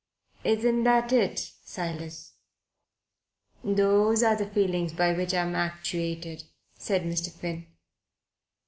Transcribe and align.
Isn't 0.43 0.83
that 0.85 1.11
it, 1.13 1.51
Silas?" 1.63 2.33
"Those 3.63 4.23
are 4.23 4.35
the 4.35 4.47
feelings 4.49 4.93
by 4.93 5.13
which 5.13 5.31
I 5.31 5.43
am 5.43 5.53
actuated," 5.53 6.45
said 6.75 7.03
Mr. 7.03 7.29
Finn. 7.31 7.67